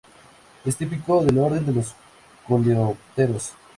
[0.65, 1.93] Es típico del orden de los
[2.47, 3.53] coleópteros.